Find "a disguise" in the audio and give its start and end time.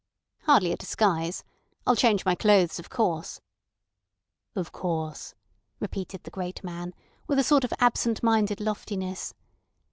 0.71-1.43